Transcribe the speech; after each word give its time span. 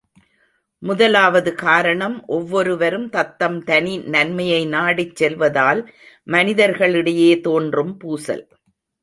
முதலாவது 0.83 1.51
காரணம் 1.55 2.15
ஒவ்வொருவரும் 2.27 3.05
தத்தம் 3.09 3.59
தனி 3.63 3.93
நன்மையை 4.15 4.65
நாடிச் 4.67 5.15
செல்வதால் 5.15 5.83
மனிதர்களிடையே 6.27 7.31
தோன்றும் 7.41 7.93
பூசல். 7.97 8.43